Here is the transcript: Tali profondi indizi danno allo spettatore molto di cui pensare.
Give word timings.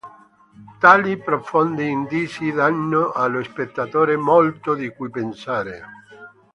Tali 0.79 1.17
profondi 1.17 1.87
indizi 1.87 2.51
danno 2.51 3.11
allo 3.11 3.43
spettatore 3.43 4.15
molto 4.17 4.73
di 4.73 4.89
cui 4.89 5.11
pensare. 5.11 5.83